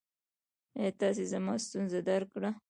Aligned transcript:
ایا 0.79 0.91
تاسو 1.01 1.21
زما 1.31 1.53
ستونزه 1.65 1.99
درک 2.07 2.27
کړه؟ 2.33 2.51